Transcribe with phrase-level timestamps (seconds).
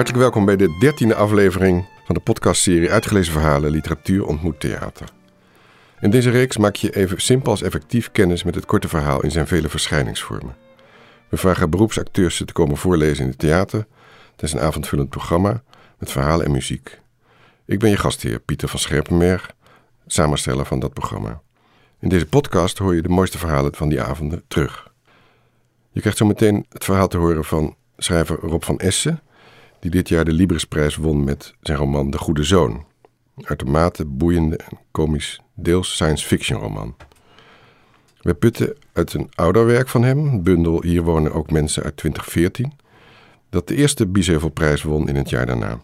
[0.00, 5.08] Hartelijk welkom bij de dertiende aflevering van de podcastserie Uitgelezen Verhalen Literatuur ontmoet theater.
[6.00, 9.30] In deze reeks maak je even simpel als effectief kennis met het korte verhaal in
[9.30, 10.56] zijn vele verschijningsvormen.
[11.28, 13.86] We vragen beroepsacteurs ze te komen voorlezen in het theater
[14.36, 15.62] tijdens een avondvullend programma
[15.98, 17.00] met verhalen en muziek.
[17.64, 19.50] Ik ben je gastheer Pieter van Scherpenberg,
[20.06, 21.40] samensteller van dat programma.
[21.98, 24.92] In deze podcast hoor je de mooiste verhalen van die avonden terug.
[25.90, 29.22] Je krijgt zo meteen het verhaal te horen van schrijver Rob van Essen,
[29.80, 32.84] die dit jaar de Librisprijs won met zijn roman De Goede Zoon.
[33.42, 36.94] Uitermate boeiende en komisch, deels science fiction roman.
[38.20, 42.72] We putten uit een ouder werk van hem, bundel Hier wonen ook mensen uit 2014,
[43.50, 45.80] dat de eerste Biesheuvelprijs won in het jaar daarna.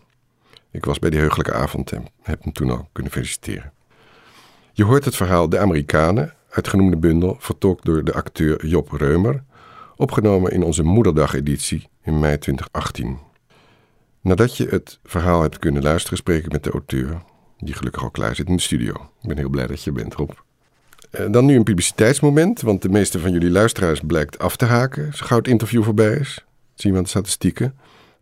[0.70, 3.72] Ik was bij die heugelijke avond en heb hem toen al kunnen feliciteren.
[4.72, 9.42] Je hoort het verhaal De Amerikanen, uit genoemde bundel, vertolkt door de acteur Job Reumer,
[9.96, 13.25] opgenomen in onze Moederdag-editie in mei 2018.
[14.26, 17.22] Nadat je het verhaal hebt kunnen luisteren, spreek ik met de auteur,
[17.58, 18.92] die gelukkig al klaar zit in de studio.
[19.22, 20.30] Ik ben heel blij dat je bent, Rob.
[21.10, 25.06] Eh, dan nu een publiciteitsmoment, want de meeste van jullie luisteraars blijkt af te haken
[25.06, 26.44] als gauw het interview voorbij is.
[26.74, 27.74] Zien we aan de statistieken.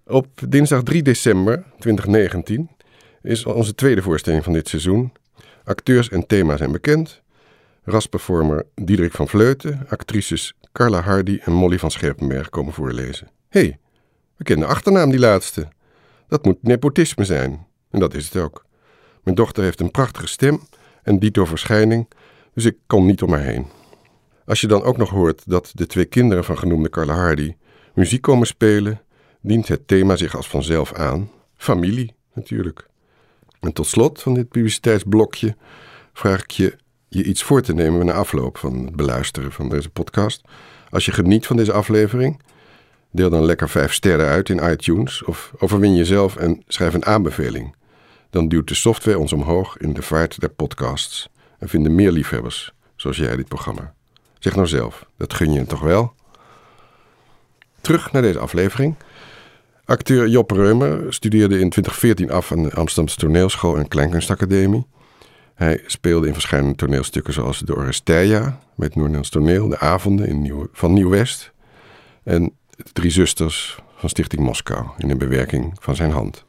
[0.07, 2.71] Op dinsdag 3 december 2019
[3.23, 5.13] is onze tweede voorstelling van dit seizoen.
[5.65, 7.23] Acteurs en thema zijn bekend.
[7.85, 13.29] Rasperformer Diederik van Vleuten, actrices Carla Hardy en Molly van Scherpenberg komen voorlezen.
[13.49, 13.79] Hey,
[14.37, 15.69] we kennen de achternaam die laatste.
[16.29, 17.67] Dat moet nepotisme zijn.
[17.91, 18.65] En dat is het ook.
[19.23, 20.61] Mijn dochter heeft een prachtige stem
[21.03, 22.09] en dito verschijning,
[22.55, 23.67] dus ik kon niet om haar heen.
[24.47, 27.55] Als je dan ook nog hoort dat de twee kinderen van genoemde Carla Hardy
[27.95, 29.01] muziek komen spelen,
[29.41, 31.31] dient het thema zich als vanzelf aan.
[31.57, 32.89] Familie, natuurlijk.
[33.61, 35.57] En tot slot van dit publiciteitsblokje
[36.13, 36.77] vraag ik je
[37.09, 40.43] je iets voor te nemen na afloop van het beluisteren van deze podcast.
[40.91, 42.43] Als je geniet van deze aflevering,
[43.15, 47.75] deel dan lekker vijf sterren uit in iTunes of overwin jezelf en schrijf een aanbeveling.
[48.31, 52.73] Dan duwt de software ons omhoog in de vaart der podcasts en vinden meer liefhebbers,
[52.97, 53.95] zoals jij dit programma.
[54.39, 56.15] Zeg nou zelf, dat gun je toch wel?
[57.81, 58.95] Terug naar deze aflevering.
[59.85, 64.87] Acteur Job Reumer studeerde in 2014 af aan de Amsterdamse Toneelschool en Kleinkunstacademie.
[65.55, 70.69] Hij speelde in verschillende toneelstukken zoals De Oresteia met Noord-Nederlands Toneel, De Avonden in Nieuw,
[70.73, 71.53] van Nieuw-West
[72.23, 72.53] en
[72.93, 76.45] Drie Zusters van Stichting Moskou in een bewerking van zijn hand.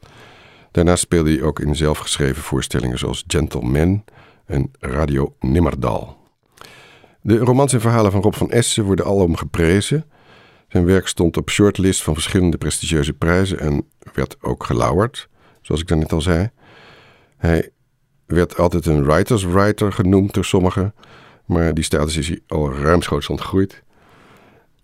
[0.70, 4.04] Daarnaast speelde hij ook in zelfgeschreven voorstellingen zoals Gentleman
[4.46, 6.16] en Radio Nimmerdal.
[7.20, 10.04] De romans en verhalen van Rob van Essen worden alom geprezen.
[10.68, 15.28] Zijn werk stond op shortlist van verschillende prestigieuze prijzen en werd ook gelauwerd,
[15.62, 16.50] zoals ik net al zei.
[17.36, 17.70] Hij
[18.26, 20.94] werd altijd een writers writer genoemd door sommigen,
[21.44, 23.84] maar die status is al ruimschoots ontgroeid.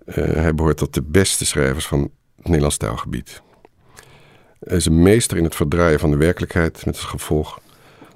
[0.07, 2.01] Uh, hij behoort tot de beste schrijvers van
[2.37, 3.43] het Nederlands taalgebied.
[4.61, 7.61] Hij is een meester in het verdraaien van de werkelijkheid met als gevolg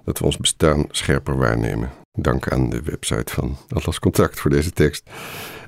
[0.04, 1.90] dat we ons bestaan scherper waarnemen.
[2.12, 5.10] Dank aan de website van Atlas Contact voor deze tekst.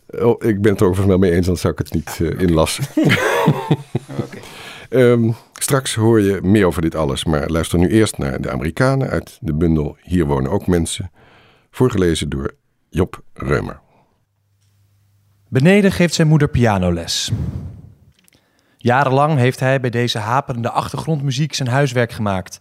[0.07, 2.41] Oh, ik ben het er overigens wel mee eens, dan zou ik het niet uh,
[2.41, 2.85] inlassen.
[4.25, 4.43] okay.
[4.89, 9.09] um, straks hoor je meer over dit alles, maar luister nu eerst naar de Amerikanen
[9.09, 11.11] uit de bundel Hier wonen ook mensen,
[11.71, 12.55] voorgelezen door
[12.89, 13.81] Job Reumer.
[15.51, 17.31] Beneden geeft zijn moeder pianoles.
[18.77, 22.59] Jarenlang heeft hij bij deze haperende achtergrondmuziek zijn huiswerk gemaakt.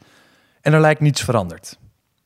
[0.61, 1.79] En er lijkt niets veranderd.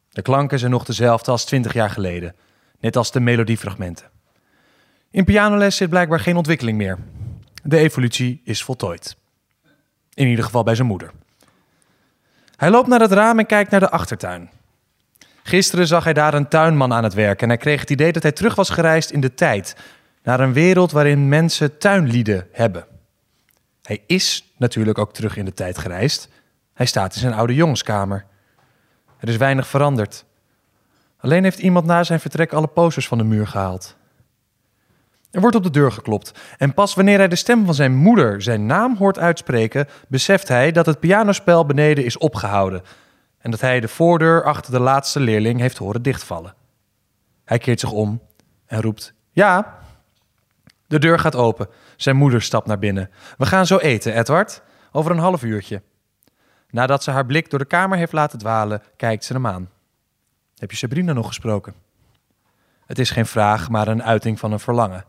[0.10, 2.36] De klanken zijn nog dezelfde als twintig jaar geleden,
[2.80, 4.10] net als de melodiefragmenten.
[5.12, 6.98] In pianoles zit blijkbaar geen ontwikkeling meer.
[7.64, 9.18] De evolutie is voltooid.
[10.14, 11.12] In ieder geval bij zijn moeder.
[12.56, 14.50] Hij loopt naar het raam en kijkt naar de achtertuin.
[15.44, 18.24] Gisteren zag hij daar een tuinman aan het werk en hij kreeg het idee dat
[18.24, 19.76] hij terug was gereisd in de tijd,
[20.24, 22.86] naar een wereld waarin mensen tuinlieden hebben.
[23.82, 26.30] Hij is natuurlijk ook terug in de tijd gereisd.
[26.74, 28.26] Hij staat in zijn oude jongenskamer.
[29.20, 30.26] Er is weinig veranderd.
[31.18, 33.96] Alleen heeft iemand na zijn vertrek alle posters van de muur gehaald.
[35.32, 38.42] Er wordt op de deur geklopt en pas wanneer hij de stem van zijn moeder
[38.42, 42.82] zijn naam hoort uitspreken, beseft hij dat het pianospel beneden is opgehouden
[43.38, 46.54] en dat hij de voordeur achter de laatste leerling heeft horen dichtvallen.
[47.46, 48.22] Hij keert zich om
[48.66, 49.80] en roept: Ja.
[50.92, 51.68] De deur gaat open.
[51.96, 53.10] Zijn moeder stapt naar binnen.
[53.38, 54.62] We gaan zo eten, Edward.
[54.92, 55.82] Over een half uurtje.
[56.70, 59.70] Nadat ze haar blik door de kamer heeft laten dwalen, kijkt ze hem aan.
[60.56, 61.74] Heb je Sabrina nog gesproken?
[62.86, 65.06] Het is geen vraag, maar een uiting van een verlangen.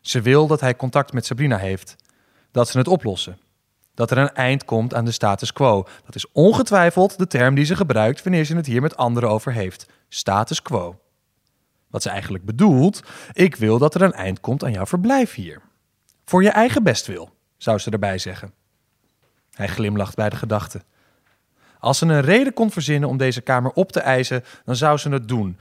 [0.00, 1.96] Ze wil dat hij contact met Sabrina heeft.
[2.50, 3.38] Dat ze het oplossen.
[3.94, 5.86] Dat er een eind komt aan de status quo.
[6.04, 9.52] Dat is ongetwijfeld de term die ze gebruikt wanneer ze het hier met anderen over
[9.52, 9.86] heeft.
[10.08, 11.00] Status quo.
[11.96, 13.02] Wat ze eigenlijk bedoelt,
[13.32, 15.60] ik wil dat er een eind komt aan jouw verblijf hier.
[16.24, 18.52] Voor je eigen bestwil, zou ze erbij zeggen.
[19.50, 20.82] Hij glimlacht bij de gedachte.
[21.78, 25.08] Als ze een reden kon verzinnen om deze kamer op te eisen, dan zou ze
[25.08, 25.58] het doen.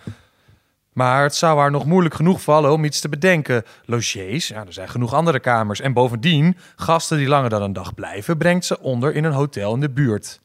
[0.94, 3.64] Maar het zou haar nog moeilijk genoeg vallen om iets te bedenken.
[3.86, 5.80] Logies, ja, er zijn genoeg andere kamers.
[5.80, 9.74] En bovendien, gasten die langer dan een dag blijven, brengt ze onder in een hotel
[9.74, 10.42] in de buurt.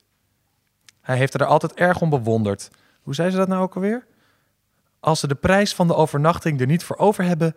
[1.01, 2.71] Hij heeft er altijd erg om bewonderd.
[3.03, 4.09] Hoe zei ze dat nou ook alweer?
[5.00, 7.56] Als ze de prijs van de overnachting er niet voor over hebben,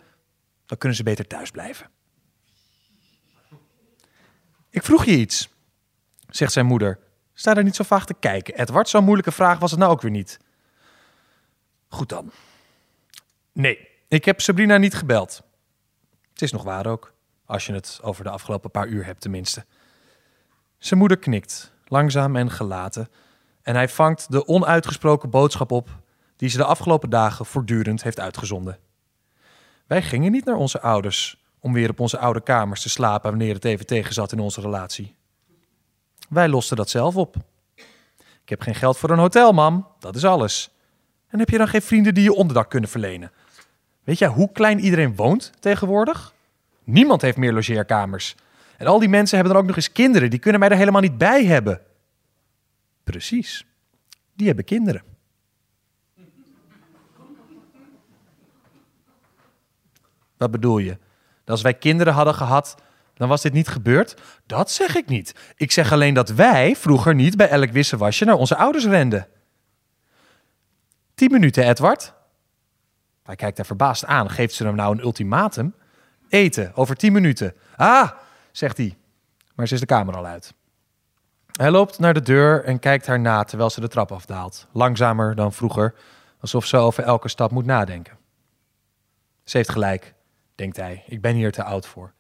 [0.66, 1.90] dan kunnen ze beter thuis blijven.
[4.70, 5.50] Ik vroeg je iets,
[6.30, 7.00] zegt zijn moeder.
[7.34, 8.60] Sta er niet zo vaag te kijken.
[8.60, 10.40] Edward, zo'n moeilijke vraag was het nou ook weer niet.
[11.88, 12.32] Goed dan.
[13.52, 15.42] Nee, ik heb Sabrina niet gebeld.
[16.32, 17.14] Het is nog waar ook,
[17.46, 19.66] als je het over de afgelopen paar uur hebt tenminste.
[20.78, 23.10] Zijn moeder knikt, langzaam en gelaten,
[23.62, 25.90] en hij vangt de onuitgesproken boodschap op
[26.44, 28.78] die ze de afgelopen dagen voortdurend heeft uitgezonden.
[29.88, 33.54] Wij gingen niet naar onze ouders om weer op onze oude kamers te slapen wanneer
[33.54, 35.16] het even tegen zat in onze relatie.
[36.30, 37.36] Wij losten dat zelf op.
[38.42, 39.88] Ik heb geen geld voor een hotel, mam.
[40.00, 40.70] Dat is alles.
[41.28, 43.32] En heb je dan geen vrienden die je onderdak kunnen verlenen?
[44.04, 46.34] Weet jij hoe klein iedereen woont tegenwoordig?
[46.84, 48.36] Niemand heeft meer logeerkamers.
[48.78, 50.30] En al die mensen hebben dan ook nog eens kinderen.
[50.30, 51.82] Die kunnen mij er helemaal niet bij hebben.
[53.04, 53.66] Precies.
[54.34, 55.13] Die hebben kinderen.
[60.38, 60.98] Wat bedoel je?
[61.44, 62.76] Dat als wij kinderen hadden gehad,
[63.14, 64.22] dan was dit niet gebeurd?
[64.46, 65.36] Dat zeg ik niet.
[65.56, 69.28] Ik zeg alleen dat wij vroeger niet bij elk wisselwasje naar onze ouders renden.
[71.16, 72.14] Tien minuten, Edward.
[73.24, 74.30] Hij kijkt haar verbaasd aan.
[74.30, 75.76] Geeft ze hem nou een ultimatum?
[76.30, 77.54] Eten, over tien minuten.
[77.76, 78.12] Ah,
[78.52, 78.98] zegt hij.
[79.56, 80.54] Maar ze is de kamer al uit.
[81.52, 84.68] Hij loopt naar de deur en kijkt haar na terwijl ze de trap afdaalt.
[84.72, 85.96] Langzamer dan vroeger,
[86.40, 88.18] alsof ze over elke stap moet nadenken.
[89.44, 90.14] Ze heeft gelijk,
[90.64, 91.04] denkt hij.
[91.08, 92.14] Ik ben hier te oud voor.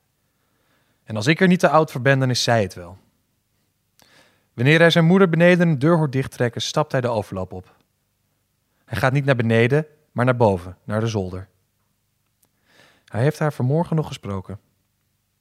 [1.03, 2.97] En als ik er niet te oud voor ben, dan is zij het wel.
[4.53, 7.75] Wanneer hij zijn moeder beneden een deur hoort dichttrekken, stapt hij de overloop op.
[8.85, 11.47] Hij gaat niet naar beneden, maar naar boven, naar de zolder.
[13.05, 14.59] Hij heeft haar vanmorgen nog gesproken.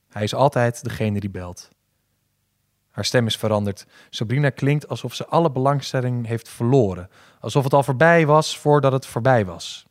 [0.09, 1.69] Hij is altijd degene die belt.
[2.91, 3.87] Haar stem is veranderd.
[4.11, 7.11] Sabrina klinkt alsof ze alle belangstelling heeft verloren.
[7.41, 9.87] Alsof het al voorbij was voordat het voorbij was.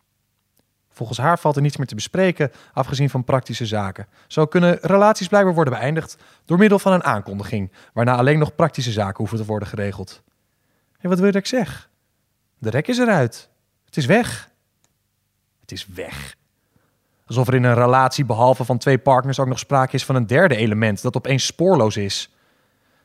[1.01, 4.07] Volgens haar valt er niets meer te bespreken, afgezien van praktische zaken.
[4.27, 8.91] Zo kunnen relaties blijkbaar worden beëindigd door middel van een aankondiging, waarna alleen nog praktische
[8.91, 10.21] zaken hoeven te worden geregeld.
[10.99, 11.89] En wat wil je dat ik zeg?
[12.57, 13.49] De rek is eruit.
[13.85, 14.49] Het is weg.
[15.59, 16.35] Het is weg.
[17.25, 20.27] Alsof er in een relatie behalve van twee partners ook nog sprake is van een
[20.27, 22.35] derde element dat opeens spoorloos is.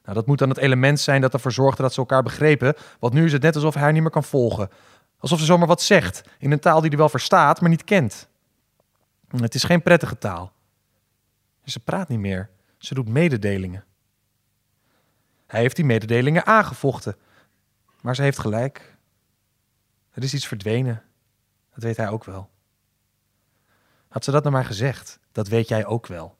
[0.02, 3.12] Nou, dat moet dan het element zijn dat ervoor zorgde dat ze elkaar begrepen, want
[3.12, 4.70] nu is het net alsof hij haar niet meer kan volgen.
[5.26, 8.28] Alsof ze zomaar wat zegt in een taal die hij wel verstaat, maar niet kent.
[9.36, 10.52] Het is geen prettige taal.
[11.64, 12.50] Ze praat niet meer.
[12.78, 13.84] Ze doet mededelingen.
[15.46, 17.16] Hij heeft die mededelingen aangevochten.
[18.00, 18.96] Maar ze heeft gelijk.
[20.10, 21.02] Er is iets verdwenen.
[21.74, 22.50] Dat weet hij ook wel.
[24.08, 26.36] Had ze dat nou maar gezegd, dat weet jij ook wel.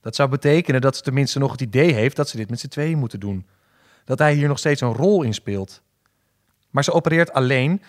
[0.00, 2.68] Dat zou betekenen dat ze tenminste nog het idee heeft dat ze dit met z'n
[2.68, 3.46] tweeën moeten doen.
[4.04, 5.84] Dat hij hier nog steeds een rol in speelt.
[6.70, 7.82] Maar ze opereert alleen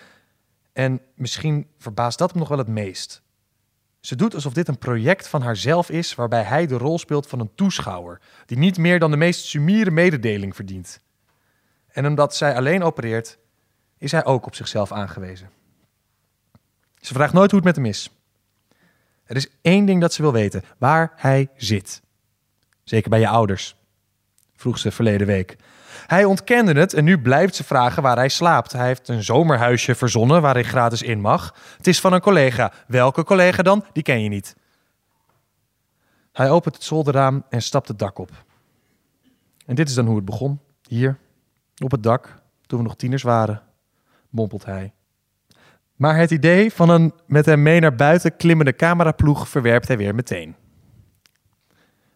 [0.72, 3.22] en misschien verbaast dat hem nog wel het meest.
[4.00, 7.40] Ze doet alsof dit een project van haarzelf is waarbij hij de rol speelt van
[7.40, 11.00] een toeschouwer, die niet meer dan de meest sumiere mededeling verdient.
[11.88, 13.38] En omdat zij alleen opereert,
[13.98, 15.50] is hij ook op zichzelf aangewezen.
[17.00, 18.10] Ze vraagt nooit hoe het met hem is.
[19.24, 22.02] Er is één ding dat ze wil weten: waar hij zit.
[22.84, 23.76] Zeker bij je ouders,
[24.58, 25.56] vroeg ze verleden week.
[26.06, 28.72] Hij ontkende het en nu blijft ze vragen waar hij slaapt.
[28.72, 31.54] Hij heeft een zomerhuisje verzonnen waar hij gratis in mag.
[31.76, 32.72] Het is van een collega.
[32.86, 33.84] Welke collega dan?
[33.92, 34.56] Die ken je niet.
[36.32, 38.30] Hij opent het zolderraam en stapt het dak op.
[39.66, 40.60] En dit is dan hoe het begon.
[40.88, 41.18] Hier,
[41.82, 43.62] op het dak, toen we nog tieners waren,
[44.30, 44.92] mompelt hij.
[45.96, 50.14] Maar het idee van een met hem mee naar buiten klimmende cameraploeg verwerpt hij weer
[50.14, 50.56] meteen.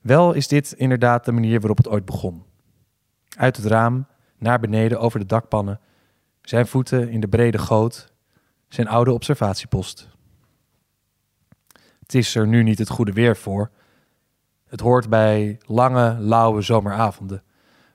[0.02, 2.44] Wel is dit inderdaad de manier waarop het ooit begon.
[3.36, 4.06] Uit het raam,
[4.38, 5.80] naar beneden over de dakpannen,
[6.42, 8.12] zijn voeten in de brede goot,
[8.68, 10.08] zijn oude observatiepost.
[12.00, 13.70] Het is er nu niet het goede weer voor.
[14.68, 17.42] Het hoort bij lange, lauwe zomeravonden.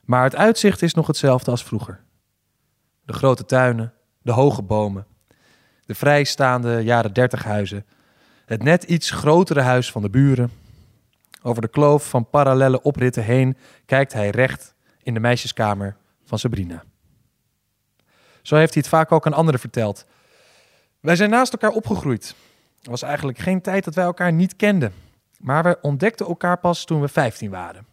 [0.04, 2.00] Maar het uitzicht is nog hetzelfde als vroeger.
[3.04, 5.06] De grote tuinen, de hoge bomen,
[5.86, 7.86] de vrijstaande jaren dertig huizen,
[8.46, 10.50] het net iets grotere huis van de buren.
[11.42, 16.84] Over de kloof van parallele opritten heen kijkt hij recht in de meisjeskamer van Sabrina.
[18.42, 20.06] Zo heeft hij het vaak ook aan anderen verteld.
[21.00, 22.34] Wij zijn naast elkaar opgegroeid.
[22.82, 24.92] Er was eigenlijk geen tijd dat wij elkaar niet kenden.
[25.38, 27.86] Maar we ontdekten elkaar pas toen we 15 waren.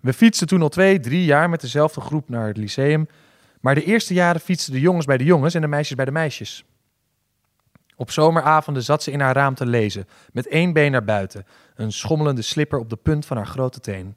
[0.00, 3.08] We fietsten toen al twee, drie jaar met dezelfde groep naar het lyceum.
[3.60, 6.10] Maar de eerste jaren fietsten de jongens bij de jongens en de meisjes bij de
[6.10, 6.64] meisjes.
[7.96, 11.92] Op zomeravonden zat ze in haar raam te lezen, met één been naar buiten, een
[11.92, 14.16] schommelende slipper op de punt van haar grote teen.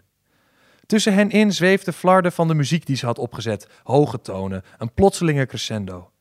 [0.85, 4.93] Tussen hen in zweefde flarden van de muziek die ze had opgezet, hoge tonen, een
[4.93, 6.11] plotselinge crescendo.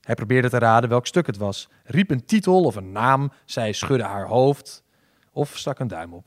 [0.00, 3.72] Hij probeerde te raden welk stuk het was, riep een titel of een naam, zij
[3.72, 4.82] schudde haar hoofd
[5.32, 6.26] of stak een duim op.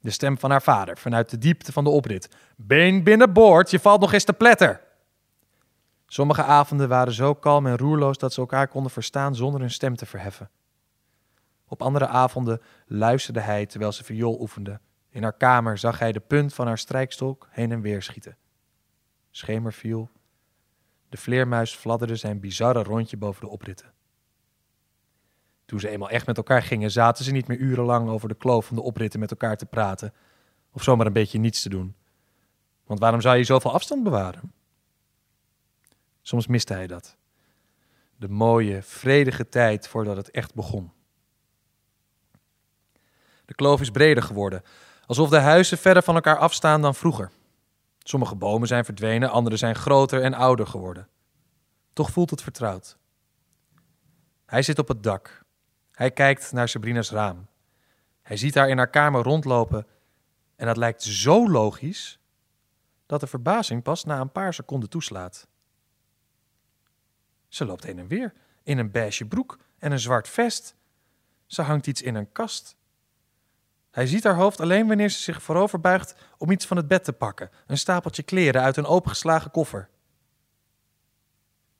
[0.00, 2.28] De stem van haar vader vanuit de diepte van de oprit.
[2.56, 4.80] Been binnenboord, je valt nog eens te pletter.
[6.06, 9.96] Sommige avonden waren zo kalm en roerloos dat ze elkaar konden verstaan zonder hun stem
[9.96, 10.50] te verheffen.
[11.68, 14.80] Op andere avonden luisterde hij terwijl ze viool oefende.
[15.08, 18.36] In haar kamer zag hij de punt van haar strijkstok heen en weer schieten.
[19.30, 20.10] Schemer viel.
[21.08, 23.94] De vleermuis fladderde zijn bizarre rondje boven de opritten.
[25.64, 28.66] Toen ze eenmaal echt met elkaar gingen, zaten ze niet meer urenlang over de kloof
[28.66, 30.12] van de opritten met elkaar te praten.
[30.72, 31.94] Of zomaar een beetje niets te doen.
[32.84, 34.52] Want waarom zou je zoveel afstand bewaren?
[36.22, 37.16] Soms miste hij dat.
[38.16, 40.92] De mooie, vredige tijd voordat het echt begon.
[43.46, 44.62] De kloof is breder geworden,
[45.06, 47.30] alsof de huizen verder van elkaar afstaan dan vroeger.
[47.98, 51.08] Sommige bomen zijn verdwenen, andere zijn groter en ouder geworden.
[51.92, 52.98] Toch voelt het vertrouwd.
[54.46, 55.44] Hij zit op het dak.
[55.92, 57.46] Hij kijkt naar Sabrina's raam.
[58.22, 59.86] Hij ziet haar in haar kamer rondlopen
[60.56, 62.18] en dat lijkt zo logisch
[63.06, 65.48] dat de verbazing pas na een paar seconden toeslaat.
[67.48, 70.76] Ze loopt heen en weer in een beige broek en een zwart vest.
[71.46, 72.76] Ze hangt iets in een kast.
[73.96, 77.04] Hij ziet haar hoofd alleen wanneer ze zich voorover buigt om iets van het bed
[77.04, 79.88] te pakken, een stapeltje kleren uit een opengeslagen koffer.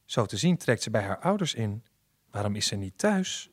[0.04, 1.84] Zo te zien trekt ze bij haar ouders in.
[2.30, 3.50] Waarom is ze niet thuis?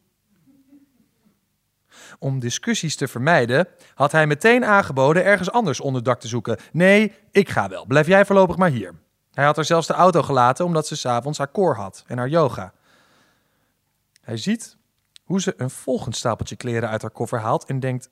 [2.19, 6.59] Om discussies te vermijden, had hij meteen aangeboden ergens anders onderdak te zoeken.
[6.71, 7.85] Nee, ik ga wel.
[7.85, 8.95] Blijf jij voorlopig maar hier.
[9.33, 12.29] Hij had er zelfs de auto gelaten omdat ze s'avonds haar koor had en haar
[12.29, 12.73] yoga.
[14.21, 14.77] Hij ziet
[15.23, 18.09] hoe ze een volgend stapeltje kleren uit haar koffer haalt en denkt: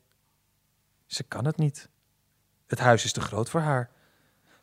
[1.13, 1.89] ze kan het niet.
[2.67, 3.89] Het huis is te groot voor haar.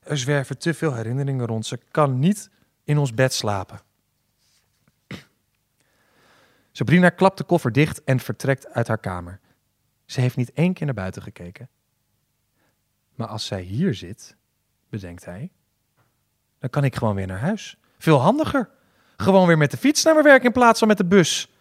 [0.01, 1.67] Er zwerven te veel herinneringen rond.
[1.67, 2.51] Ze kan niet
[2.85, 3.81] in ons bed slapen.
[6.73, 9.41] Sabrina klapt de koffer dicht en vertrekt uit haar kamer.
[10.05, 11.69] Ze heeft niet één keer naar buiten gekeken.
[13.15, 14.37] Maar als zij hier zit,
[14.89, 15.51] bedenkt hij,
[16.59, 17.77] dan kan ik gewoon weer naar huis.
[17.99, 18.71] Veel handiger.
[19.17, 21.53] Gewoon weer met de fiets naar mijn werk in plaats van met de bus.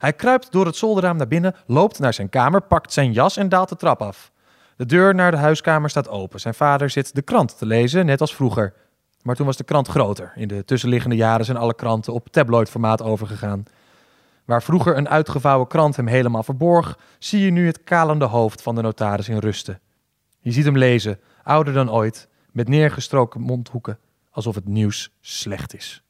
[0.00, 3.48] Hij kruipt door het zolderraam naar binnen, loopt naar zijn kamer, pakt zijn jas en
[3.48, 4.32] daalt de trap af.
[4.76, 6.40] De deur naar de huiskamer staat open.
[6.40, 8.72] Zijn vader zit de krant te lezen, net als vroeger.
[9.22, 10.32] Maar toen was de krant groter.
[10.34, 13.64] In de tussenliggende jaren zijn alle kranten op tabloidformaat overgegaan.
[14.44, 18.74] Waar vroeger een uitgevouwen krant hem helemaal verborg, zie je nu het kalende hoofd van
[18.74, 19.80] de notaris in rusten.
[20.38, 23.98] Je ziet hem lezen, ouder dan ooit, met neergestroken mondhoeken,
[24.30, 26.02] alsof het nieuws slecht is.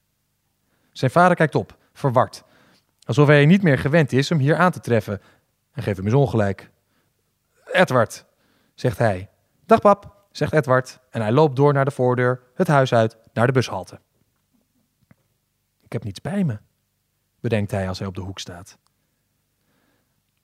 [0.93, 2.43] Zijn vader kijkt op, verward,
[3.05, 5.21] alsof hij niet meer gewend is hem hier aan te treffen,
[5.73, 6.71] en geeft hem eens ongelijk.
[7.73, 8.27] Edward,
[8.75, 9.31] zegt hij.
[9.67, 13.47] Dag pap, zegt Edward, en hij loopt door naar de voordeur, het huis uit, naar
[13.47, 14.01] de bushalte.
[15.81, 16.59] Ik heb niets bij me,
[17.41, 18.79] bedenkt hij als hij op de hoek staat.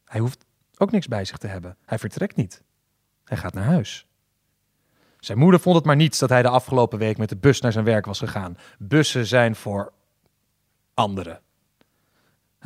[0.05, 0.45] Hij hoeft
[0.77, 1.77] ook niks bij zich te hebben.
[1.85, 2.63] Hij vertrekt niet.
[3.25, 4.07] Hij gaat naar huis.
[5.19, 7.73] Zijn moeder vond het maar niets dat hij de afgelopen week met de bus naar
[7.73, 8.57] zijn werk was gegaan.
[8.79, 9.93] Bussen zijn voor
[10.95, 11.41] anderen.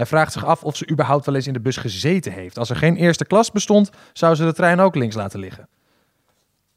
[0.01, 2.59] Hij vraagt zich af of ze überhaupt wel eens in de bus gezeten heeft.
[2.59, 5.69] Als er geen eerste klas bestond, zou ze de trein ook links laten liggen.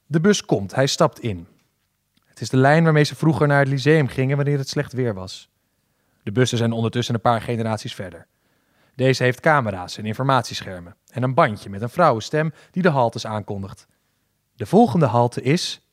[0.05, 1.47] De bus komt, hij stapt in.
[2.25, 5.13] Het is de lijn waarmee ze vroeger naar het lyceum gingen wanneer het slecht weer
[5.13, 5.49] was.
[6.23, 8.27] De bussen zijn ondertussen een paar generaties verder.
[8.95, 13.87] Deze heeft camera's en informatieschermen en een bandje met een vrouwenstem die de haltes aankondigt.
[14.55, 15.87] De volgende halte is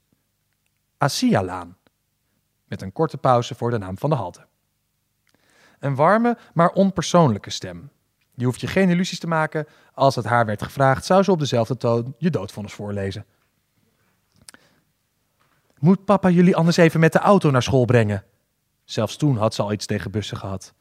[0.99, 1.77] Asialaan,
[2.65, 4.49] met een korte pauze voor de naam van de halte.
[5.81, 7.91] Een warme, maar onpersoonlijke stem.
[8.35, 9.67] Je hoeft je geen illusies te maken.
[9.95, 13.25] Als het haar werd gevraagd, zou ze op dezelfde toon je doodvonnis voorlezen.
[15.79, 18.25] Moet papa jullie anders even met de auto naar school brengen?
[18.85, 20.75] Zelfs toen had ze al iets tegen bussen gehad.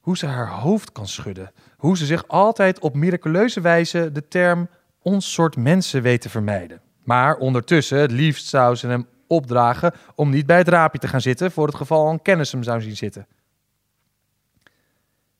[0.00, 1.52] Hoe ze haar hoofd kan schudden.
[1.76, 4.68] Hoe ze zich altijd op miraculeuze wijze de term
[5.02, 6.80] ons soort mensen weet te vermijden.
[7.02, 11.20] Maar ondertussen, het liefst zou ze hem opdragen om niet bij het raapje te gaan
[11.20, 13.26] zitten voor het geval een kennis hem zou zien zitten.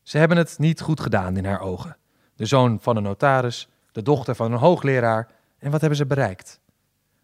[0.05, 1.97] Ze hebben het niet goed gedaan in haar ogen.
[2.37, 5.29] De zoon van een notaris, de dochter van een hoogleraar.
[5.59, 6.61] En wat hebben ze bereikt?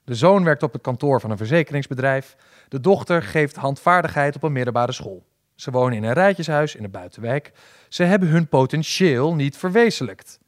[0.05, 2.37] De zoon werkt op het kantoor van een verzekeringsbedrijf.
[2.69, 5.27] De dochter geeft handvaardigheid op een middelbare school.
[5.55, 7.53] Ze wonen in een rijtjeshuis in de buitenwijk.
[7.89, 10.39] Ze hebben hun potentieel niet verwezenlijkt.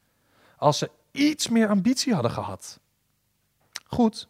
[0.57, 2.81] Als ze iets meer ambitie hadden gehad.
[3.87, 4.29] Goed,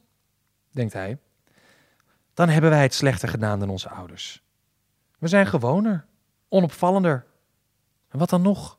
[0.71, 1.19] denkt hij.
[2.35, 4.43] Dan hebben wij het slechter gedaan dan onze ouders.
[5.19, 6.07] We zijn gewoner,
[6.49, 7.27] onopvallender.
[8.13, 8.79] En wat dan nog?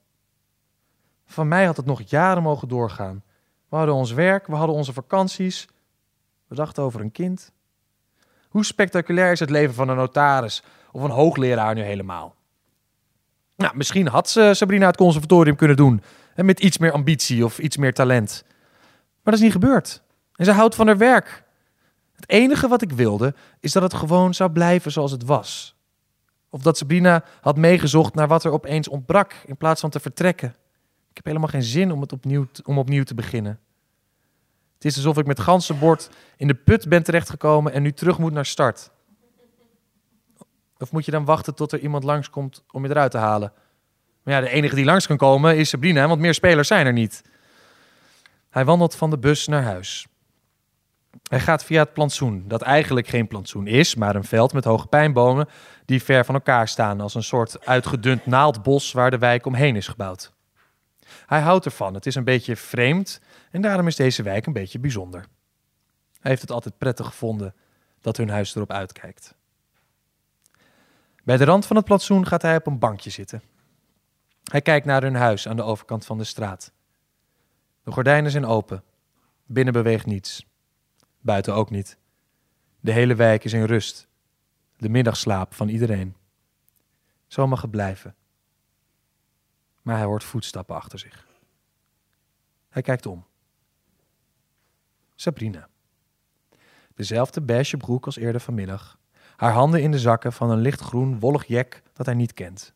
[1.26, 3.24] Van mij had het nog jaren mogen doorgaan.
[3.70, 5.68] We hadden ons werk, we hadden onze vakanties.
[6.48, 7.52] We dachten over een kind.
[8.50, 12.36] Hoe spectaculair is het leven van een notaris of een hoogleraar nu helemaal?
[13.56, 16.04] Nou, misschien had ze Sabrina het conservatorium kunnen doen.
[16.36, 18.44] En met iets meer ambitie of iets meer talent.
[18.94, 20.04] Maar dat is niet gebeurd.
[20.36, 21.44] En ze houdt van haar werk.
[22.16, 25.76] Het enige wat ik wilde, is dat het gewoon zou blijven zoals het was.
[26.54, 30.50] Of dat Sabrina had meegezocht naar wat er opeens ontbrak, in plaats van te vertrekken.
[31.10, 33.60] Ik heb helemaal geen zin om, het opnieuw, om opnieuw te beginnen.
[34.74, 38.34] Het is alsof ik met ganzenbord in de put ben terechtgekomen en nu terug moet
[38.34, 38.92] naar start.
[40.78, 43.54] Of moet je dan wachten tot er iemand langskomt om je eruit te halen?
[44.24, 46.94] Maar ja, de enige die langs kan komen is Sabrina, want meer spelers zijn er
[46.94, 47.24] niet.
[48.50, 50.08] Hij wandelt van de bus naar huis.
[51.24, 54.88] Hij gaat via het plantsoen, dat eigenlijk geen plantsoen is, maar een veld met hoge
[54.88, 55.48] pijnbomen
[55.86, 59.88] die ver van elkaar staan als een soort uitgedund naaldbos waar de wijk omheen is
[59.88, 60.34] gebouwd.
[61.26, 64.80] Hij houdt ervan, het is een beetje vreemd en daarom is deze wijk een beetje
[64.80, 65.26] bijzonder.
[66.20, 67.56] Hij heeft het altijd prettig gevonden
[68.02, 69.36] dat hun huis erop uitkijkt.
[71.24, 73.42] Bij de rand van het plantsoen gaat hij op een bankje zitten.
[74.44, 76.72] Hij kijkt naar hun huis aan de overkant van de straat.
[77.84, 78.84] De gordijnen zijn open.
[79.46, 80.46] Binnen beweegt niets.
[81.24, 81.98] Buiten ook niet.
[82.80, 84.08] De hele wijk is in rust.
[84.78, 86.16] De middagslaap van iedereen.
[87.28, 88.16] Zo mag het blijven.
[89.82, 91.28] Maar hij hoort voetstappen achter zich.
[92.70, 93.26] Hij kijkt om.
[95.16, 95.70] Sabrina.
[96.96, 98.98] Dezelfde beige broek als eerder vanmiddag.
[99.36, 102.74] Haar handen in de zakken van een lichtgroen wollig jek dat hij niet kent.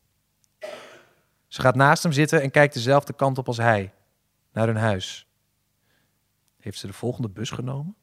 [1.48, 3.94] Ze gaat naast hem zitten en kijkt dezelfde kant op als hij,
[4.52, 5.28] naar hun huis.
[6.58, 7.96] Heeft ze de volgende bus genomen?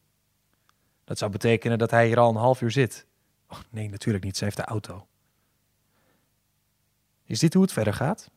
[1.04, 3.06] Dat zou betekenen dat hij hier al een half uur zit.
[3.48, 4.36] Oh, nee, natuurlijk niet.
[4.36, 5.06] Ze heeft de auto.
[7.24, 8.30] Is dit hoe het verder gaat?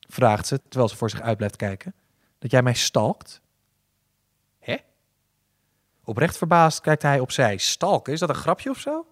[0.00, 1.94] Vraagt ze terwijl ze voor zich uit blijft kijken.
[2.38, 3.40] Dat jij mij stalkt?
[4.58, 4.76] Hè?
[6.04, 7.56] Oprecht verbaasd kijkt hij opzij.
[7.56, 8.12] Stalken?
[8.12, 9.06] Is dat een grapje of zo?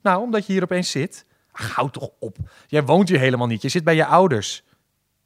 [0.00, 1.26] Nou, omdat je hier opeens zit.
[1.52, 2.36] Ach, toch op.
[2.66, 3.62] Jij woont hier helemaal niet.
[3.62, 4.62] Je zit bij je ouders.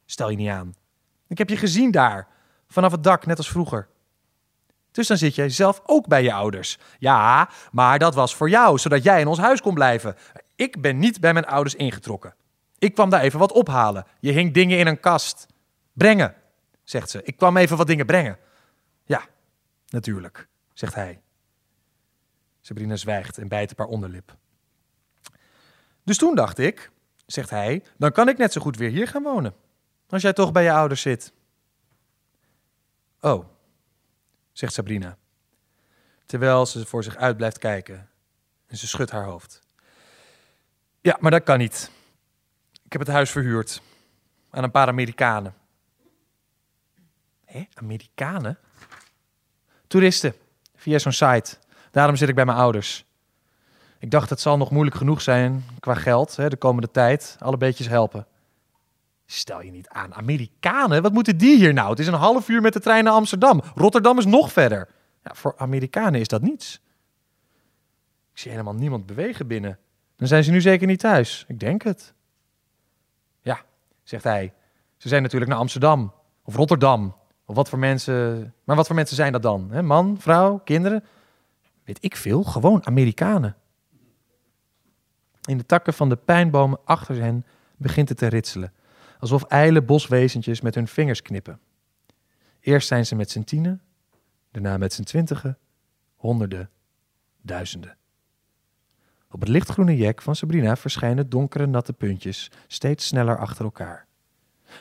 [0.05, 0.73] Stel je niet aan.
[1.27, 2.27] Ik heb je gezien daar.
[2.67, 3.87] Vanaf het dak, net als vroeger.
[4.95, 6.77] Dus dan zit jij zelf ook bij je ouders.
[6.99, 10.15] Ja, maar dat was voor jou, zodat jij in ons huis kon blijven.
[10.55, 12.35] Ik ben niet bij mijn ouders ingetrokken.
[12.79, 14.05] Ik kwam daar even wat ophalen.
[14.19, 15.47] Je hing dingen in een kast.
[15.93, 16.35] Brengen,
[16.83, 17.23] zegt ze.
[17.23, 18.37] Ik kwam even wat dingen brengen.
[19.05, 19.21] Ja,
[19.87, 21.21] natuurlijk, zegt hij.
[22.61, 24.35] Sabrina zwijgt en bijt een paar onderlip.
[26.03, 26.91] Dus toen dacht ik,
[27.25, 29.53] zegt hij, dan kan ik net zo goed weer hier gaan wonen.
[30.09, 31.33] Als jij toch bij je ouders zit.
[33.19, 33.54] Oh,
[34.57, 35.17] zegt Sabrina,
[36.25, 38.09] terwijl ze voor zich uit blijft kijken
[38.67, 39.61] en ze schudt haar hoofd.
[41.01, 41.91] Ja, maar dat kan niet.
[42.83, 43.81] Ik heb het huis verhuurd
[44.49, 45.53] aan een paar Amerikanen.
[47.45, 48.57] Hé, Amerikanen?
[49.87, 50.33] Toeristen,
[50.75, 51.57] via zo'n site.
[51.91, 53.05] Daarom zit ik bij mijn ouders.
[53.99, 57.35] Ik dacht, het zal nog moeilijk genoeg zijn qua geld hè, de komende tijd.
[57.39, 58.27] Alle beetjes helpen.
[59.25, 60.13] Stel je niet aan.
[60.13, 61.01] Amerikanen?
[61.01, 61.89] Wat moeten die hier nou?
[61.89, 63.61] Het is een half uur met de trein naar Amsterdam.
[63.75, 64.87] Rotterdam is nog verder.
[65.23, 66.81] Ja, voor Amerikanen is dat niets.
[68.31, 69.79] Ik zie helemaal niemand bewegen binnen.
[70.15, 71.45] Dan zijn ze nu zeker niet thuis.
[71.47, 72.13] Ik denk het.
[73.41, 73.61] Ja,
[74.03, 74.53] zegt hij.
[74.97, 77.15] Ze zijn natuurlijk naar Amsterdam of Rotterdam.
[77.45, 78.53] Of wat voor mensen.
[78.63, 79.85] Maar wat voor mensen zijn dat dan?
[79.85, 81.03] Man, vrouw, kinderen?
[81.83, 82.43] Weet ik veel.
[82.43, 83.55] Gewoon Amerikanen.
[85.45, 87.45] In de takken van de pijnbomen achter hen
[87.77, 88.73] begint het te ritselen
[89.19, 91.59] alsof ijle boswezentjes met hun vingers knippen.
[92.59, 93.81] Eerst zijn ze met z'n tienen,
[94.51, 95.57] daarna met z'n twintigen,
[96.15, 96.69] honderden,
[97.41, 97.97] duizenden.
[99.29, 104.07] Op het lichtgroene jek van Sabrina verschijnen donkere natte puntjes steeds sneller achter elkaar.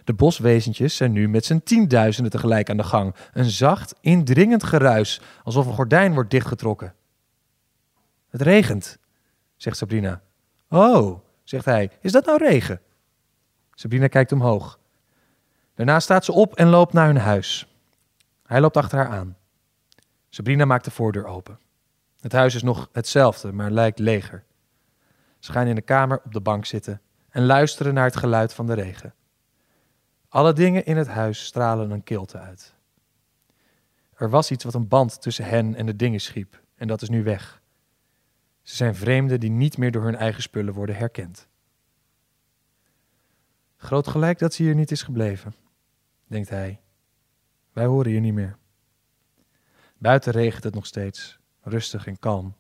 [0.05, 3.15] De boswezentjes zijn nu met z'n tienduizenden tegelijk aan de gang.
[3.33, 6.95] Een zacht, indringend geruis, alsof een gordijn wordt dichtgetrokken.
[8.29, 8.99] Het regent,
[9.57, 10.23] zegt Sabrina.
[10.69, 12.81] Oh, zegt hij, is dat nou regen?
[13.75, 14.79] Sabrina kijkt omhoog.
[15.75, 17.69] Daarna staat ze op en loopt naar hun huis.
[18.47, 19.37] Hij loopt achter haar aan.
[20.29, 21.59] Sabrina maakt de voordeur open.
[22.21, 24.45] Het huis is nog hetzelfde, maar lijkt leger.
[25.39, 28.67] Ze gaan in de kamer op de bank zitten en luisteren naar het geluid van
[28.67, 29.15] de regen.
[30.29, 32.75] Alle dingen in het huis stralen een kilte uit.
[34.15, 37.09] Er was iets wat een band tussen hen en de dingen schiep, en dat is
[37.09, 37.63] nu weg.
[38.63, 41.49] Ze zijn vreemden die niet meer door hun eigen spullen worden herkend.
[43.85, 45.55] Groot gelijk dat ze hier niet is gebleven,
[46.27, 46.81] denkt hij.
[47.73, 48.57] Wij horen hier niet meer.
[49.99, 52.55] Buiten regent het nog steeds, rustig en kalm.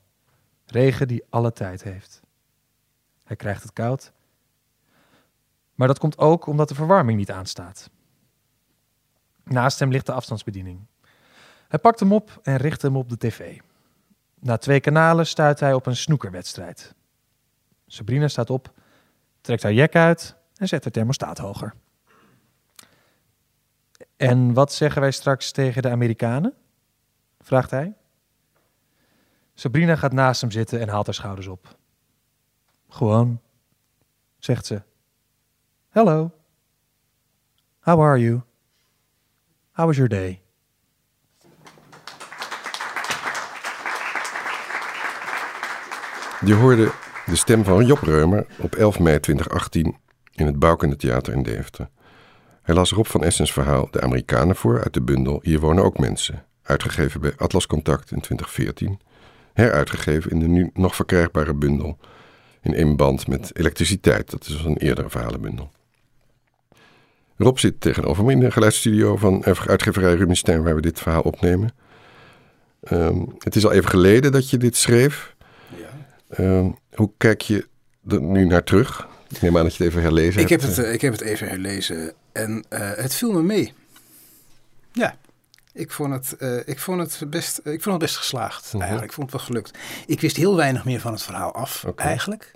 [0.66, 2.22] Regen die alle tijd heeft.
[3.24, 4.12] Hij krijgt het koud.
[5.74, 7.90] Maar dat komt ook omdat de verwarming niet aanstaat.
[9.44, 10.86] Naast hem ligt de afstandsbediening.
[11.68, 13.60] Hij pakt hem op en richt hem op de tv.
[14.40, 16.94] Na twee kanalen stuit hij op een snoekerwedstrijd.
[17.86, 18.72] Sabrina staat op,
[19.40, 21.74] trekt haar jek uit en zet de thermostaat hoger.
[24.16, 26.54] En wat zeggen wij straks tegen de Amerikanen?
[27.40, 27.94] vraagt hij.
[29.54, 31.76] Sabrina gaat naast hem zitten en haalt haar schouders op.
[32.88, 33.40] Gewoon,
[34.38, 34.82] zegt ze.
[35.88, 36.30] Hello.
[37.80, 38.40] How are you?
[39.72, 40.42] How was your day?
[46.44, 46.92] Je hoorde
[47.26, 49.96] de stem van Job Reumer op 11 mei 2018
[50.34, 51.88] in het Bouwkunde Theater in Deventer.
[52.62, 55.98] Hij las Rob van Essens verhaal De Amerikanen voor uit de bundel Hier wonen ook
[55.98, 59.00] mensen, uitgegeven bij Atlas Contact in 2014,
[59.52, 61.98] heruitgegeven in de nu nog verkrijgbare bundel
[62.60, 65.70] in één band met elektriciteit, dat is een eerdere verhalenbundel.
[67.36, 71.74] Rob zit tegenover me in de geluidsstudio van uitgeverij Rubinstein waar we dit verhaal opnemen.
[72.90, 75.34] Um, het is al even geleden dat je dit schreef.
[75.76, 76.44] Ja.
[76.44, 77.66] Um, hoe kijk je
[78.08, 79.08] er nu naar terug?
[79.36, 80.62] Ik neem aan dat je het even herlezen ik hebt.
[80.62, 83.72] Heb het, uh, ik heb het even herlezen en uh, het viel me mee.
[84.92, 85.16] Ja,
[85.72, 88.80] ik vond het, uh, ik vond het, best, ik vond het best geslaagd uh -huh.
[88.80, 89.10] eigenlijk.
[89.10, 89.78] Ik vond het wel gelukt.
[90.06, 92.06] Ik wist heel weinig meer van het verhaal af okay.
[92.06, 92.52] eigenlijk.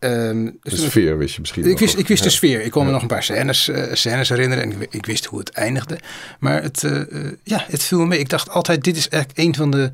[0.00, 2.28] Um, dus de sfeer wist je misschien Ik wist, ik wist ja.
[2.28, 2.60] de sfeer.
[2.60, 5.38] Ik kon me nog een paar scènes, uh, scènes herinneren en ik, ik, wist hoe
[5.38, 5.98] het eindigde.
[6.38, 8.18] Maar het, uh, uh, ja, het viel me mee.
[8.18, 9.92] Ik dacht altijd, dit is eigenlijk een van de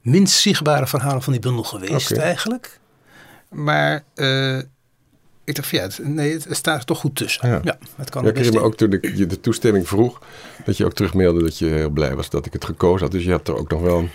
[0.00, 2.24] minst zichtbare verhalen van die bundel geweest okay.
[2.24, 2.78] eigenlijk.
[3.48, 4.02] Maar
[5.46, 7.48] ik dacht van ja, het, nee, het staat er toch goed tussen.
[7.48, 10.22] Ja, ja het kan ja, ik me ook toen ik je de toestemming vroeg,
[10.64, 13.12] dat je ook terugmailde dat je heel blij was dat ik het gekozen had.
[13.12, 14.10] Dus je had er ook nog wel een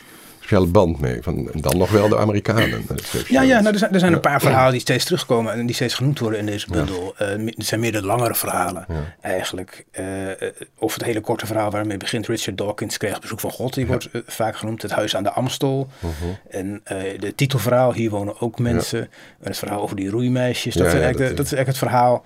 [0.52, 1.22] speciale band mee.
[1.22, 2.86] Van, en dan nog wel de Amerikanen.
[3.28, 5.76] Ja, ja nou, er zijn, er zijn een paar verhalen die steeds terugkomen en die
[5.76, 7.16] steeds genoemd worden in deze bundel.
[7.18, 7.38] Ja.
[7.38, 8.86] Uh, het zijn meer de langere verhalen
[9.22, 9.86] eigenlijk.
[10.00, 10.06] Uh,
[10.78, 13.74] of het hele korte verhaal waarmee begint Richard Dawkins kreeg bezoek van God.
[13.74, 14.82] Die wordt uh, vaak genoemd.
[14.82, 15.90] Het huis aan de Amstel.
[16.00, 16.12] -huh.
[16.50, 16.82] En
[17.20, 19.00] de titelverhaal, hier wonen ook mensen.
[19.00, 20.74] En het verhaal over die roeimeisjes.
[20.74, 22.24] Dat, is, eigenlijk dat, de, dat is eigenlijk het verhaal.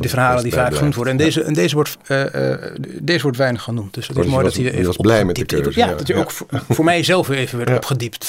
[0.00, 1.12] Die verhalen die vaak genoemd worden.
[1.12, 1.96] En deze, en deze, wordt,
[3.02, 3.94] deze wordt weinig genoemd.
[3.94, 5.80] Dus het is mooi was, dat hij even was blij met de keuze.
[5.80, 8.28] Ja, dat je ook voor, voor mij zelf even werd opgediept.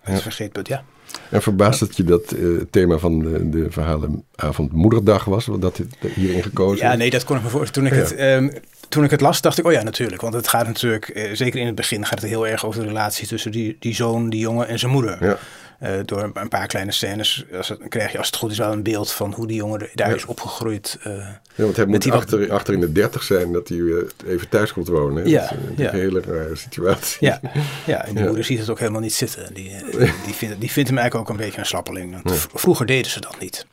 [0.00, 0.84] Het vergeetpunt, ja.
[1.30, 5.48] En verbaast het je dat het thema van de, de verhalenavond Moederdag was?
[5.58, 5.80] Dat
[6.14, 7.90] hierin gekozen Ja, nee, dat kon ik me voorstellen.
[7.90, 8.20] Toen ik het...
[8.20, 8.52] Um,
[8.92, 10.22] toen ik het las, dacht ik, oh ja, natuurlijk.
[10.22, 12.86] Want het gaat natuurlijk, eh, zeker in het begin, gaat het heel erg over de
[12.86, 15.24] relatie tussen die, die zoon, die jongen en zijn moeder.
[15.24, 15.38] Ja.
[15.82, 18.72] Uh, door een paar kleine scènes als het, krijg je, als het goed is, wel
[18.72, 20.14] een beeld van hoe die jongen daar ja.
[20.14, 20.98] is opgegroeid.
[21.06, 21.14] Uh,
[21.54, 22.50] ja, want hij moet achter, wat...
[22.50, 23.78] achter in de dertig zijn dat hij
[24.26, 25.22] even thuis komt wonen.
[25.22, 25.28] Hè?
[25.28, 25.90] Ja, dat is een ja.
[25.90, 27.16] hele rare situatie.
[27.26, 27.40] Ja,
[27.86, 29.54] ja en die moeder ziet het ook helemaal niet zitten.
[29.54, 29.76] Die,
[30.26, 32.22] die, vindt, die vindt hem eigenlijk ook een beetje een slappeling.
[32.22, 33.66] Want Vroeger deden ze dat niet.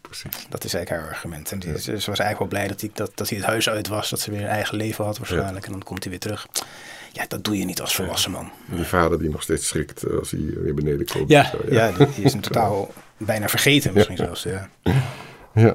[0.00, 0.46] Precies.
[0.48, 1.52] Dat is eigenlijk haar argument.
[1.52, 3.88] En die, ze was eigenlijk wel blij dat hij, dat, dat hij het huis uit
[3.88, 5.66] was, dat ze weer een eigen leven had waarschijnlijk.
[5.66, 6.46] En dan komt hij weer terug.
[7.14, 8.50] Ja, dat doe je niet als volwassen man.
[8.66, 11.28] Die vader die nog steeds schrikt als hij weer beneden komt.
[11.28, 11.86] Ja, zo, ja.
[11.86, 14.42] ja die is een totaal bijna vergeten misschien zelfs.
[14.42, 14.68] Ja.
[15.54, 15.74] ja.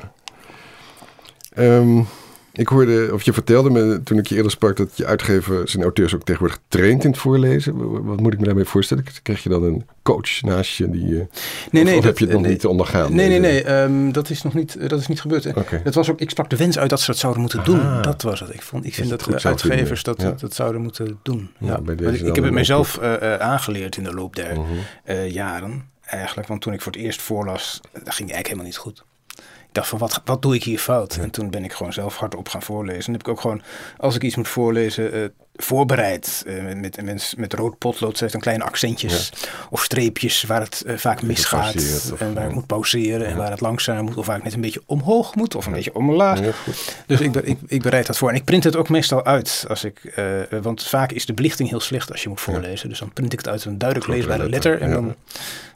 [1.57, 2.07] Um,
[2.59, 5.83] ik hoorde, of je vertelde me toen ik je eerder sprak, dat je uitgever zijn
[5.83, 8.03] auteurs ook tegenwoordig traint in het voorlezen.
[8.05, 9.03] Wat moet ik me daarmee voorstellen?
[9.23, 11.05] Krijg je dan een coach naast je die.
[11.05, 11.21] Uh,
[11.71, 11.83] nee, nee.
[11.83, 13.15] Of, dat, heb je het nog nee, niet ondergaan?
[13.15, 13.81] Nee, nee, nee.
[13.81, 15.45] Um, dat is nog niet, dat is niet gebeurd.
[15.45, 15.83] Okay.
[15.83, 17.79] Dat was ook, ik sprak de wens uit dat ze dat zouden moeten doen.
[17.79, 18.03] Ah.
[18.03, 18.53] Dat was het.
[18.53, 20.31] Ik, vond, ik vind dat, dat uitgevers dat, ja.
[20.31, 21.49] dat zouden moeten doen.
[21.57, 24.59] Ja, ik, ik heb het mezelf uh, uh, aangeleerd in de loop der uh
[25.05, 25.31] -huh.
[25.31, 25.83] jaren.
[26.01, 29.03] Eigenlijk, want toen ik voor het eerst voorlas, dat ging eigenlijk helemaal niet goed.
[29.69, 31.15] Ik dacht van, wat, wat doe ik hier fout?
[31.15, 33.05] En toen ben ik gewoon zelf hardop gaan voorlezen.
[33.05, 33.61] En heb ik ook gewoon,
[33.97, 36.43] als ik iets moet voorlezen, uh, voorbereid.
[36.47, 39.47] Uh, met, met, met rood potlood, zet dan kleine accentjes ja.
[39.69, 41.75] of streepjes waar het uh, vaak misgaat.
[42.11, 44.17] Of, en waar ik moet pauzeren en waar het langzaam moet.
[44.17, 46.39] Of waar ik net een beetje omhoog moet of een beetje omlaag.
[47.05, 48.29] dus ik, ik, ik bereid dat voor.
[48.29, 49.65] En ik print het ook meestal uit.
[49.67, 50.19] Als ik,
[50.61, 52.89] want vaak is de belichting heel slecht als je moet voorlezen.
[52.89, 54.81] Dus dan print ik het uit een duidelijk leesbare letter.
[54.81, 55.15] En dan,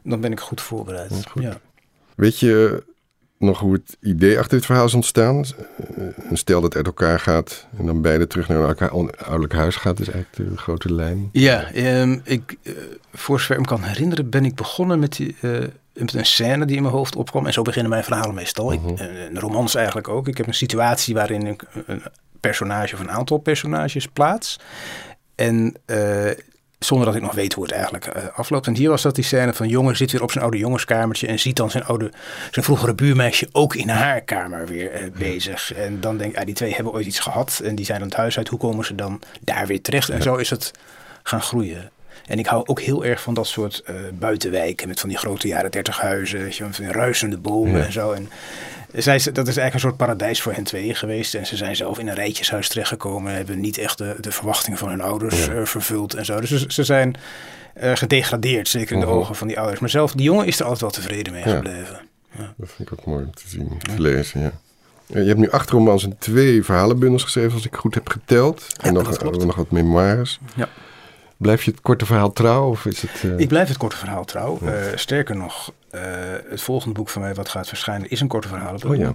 [0.03, 1.11] dan ben ik goed voorbereid.
[1.27, 1.45] Goed.
[2.15, 2.83] Weet je
[3.43, 5.45] nog hoe het idee achter dit verhaal is ontstaan?
[6.29, 9.99] Een stel dat uit elkaar gaat en dan beide terug naar elkaar ouderlijk huis gaat,
[9.99, 11.29] is eigenlijk de grote lijn.
[11.31, 12.73] Ja, um, ik, uh,
[13.13, 15.59] voor zover ik me kan herinneren, ben ik begonnen met, die, uh,
[15.93, 17.45] met een scène die in mijn hoofd opkwam.
[17.45, 18.73] En zo beginnen mijn verhalen meestal.
[18.73, 20.27] Ik, een romans eigenlijk ook.
[20.27, 22.01] Ik heb een situatie waarin ik een
[22.39, 24.59] personage of een aantal personages plaats.
[25.35, 26.29] En uh,
[26.85, 28.67] zonder dat ik nog weet hoe het eigenlijk uh, afloopt.
[28.67, 31.39] En hier was dat die scène van jongen zit weer op zijn oude jongenskamertje en
[31.39, 32.11] ziet dan zijn oude,
[32.51, 35.73] zijn vroegere buurmeisje ook in haar kamer weer uh, bezig.
[35.73, 38.07] En dan denk ik, ah, die twee hebben ooit iets gehad en die zijn dan
[38.07, 38.47] het huis uit.
[38.47, 40.09] Hoe komen ze dan daar weer terecht?
[40.09, 40.71] En zo is het
[41.23, 41.91] gaan groeien.
[42.25, 45.47] En ik hou ook heel erg van dat soort uh, buitenwijken met van die grote
[45.47, 48.11] jaren dertig huizen, weet je, van die ruisende bomen en zo.
[48.11, 48.29] En
[49.01, 51.33] zij, dat is eigenlijk een soort paradijs voor hen tweeën geweest.
[51.33, 53.33] En ze zijn zelf in een rijtjeshuis terechtgekomen.
[53.33, 55.65] Hebben niet echt de, de verwachtingen van hun ouders ja.
[55.65, 56.39] vervuld en zo.
[56.39, 57.15] Dus ze, zijn
[57.83, 59.15] uh, gedegradeerd, zeker in de mhm.
[59.15, 59.79] ogen van die ouders.
[59.79, 62.01] Maar zelf, die jongen is er altijd wel tevreden mee gebleven.
[62.37, 62.53] Ja.
[62.57, 64.51] Dat vind ik ook mooi om te zien, te lezen, ja.
[65.05, 68.67] Je hebt nu acht romans en twee verhalenbundels geschreven, als ik goed heb geteld.
[68.79, 70.39] en nog, nog wat memoires.
[70.55, 70.69] Ja.
[71.43, 72.69] Blijf je het korte verhaal trouw?
[72.69, 73.39] Of is het, uh...
[73.39, 74.59] Ik blijf het korte verhaal trouw.
[74.63, 76.01] Uh, sterker nog, uh,
[76.49, 78.75] het volgende boek van mij wat gaat verschijnen is een korte verhaal.
[78.87, 79.13] Oh ja.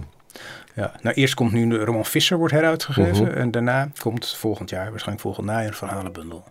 [0.75, 3.25] Ja, nou eerst komt nu de roman Visser wordt heruitgegeven.
[3.25, 3.37] -huh.
[3.37, 6.43] En daarna komt volgend jaar, waarschijnlijk volgend najaar, een verhalenbundel.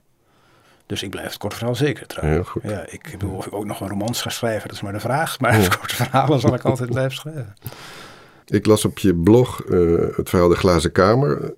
[0.86, 2.30] Dus ik blijf het korte verhaal zeker trouw.
[2.30, 2.62] Heel goed.
[2.62, 5.00] Ja, ik bedoel, of ik ook nog een romans ga schrijven, dat is maar de
[5.00, 5.40] vraag.
[5.40, 7.54] Maar het korte verhalen zal ik altijd blijven schrijven.
[8.46, 9.56] Ik las op je blog
[10.16, 11.54] het verhaal De Glazen Kamer.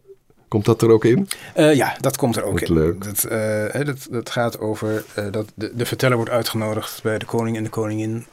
[0.51, 1.29] Komt dat er ook in?
[1.57, 2.73] Uh, ja, dat komt er ook in.
[2.73, 3.05] Leuk.
[3.05, 7.25] Dat, uh, dat, dat gaat over uh, dat de, de verteller wordt uitgenodigd bij de
[7.25, 8.27] koning en de koningin.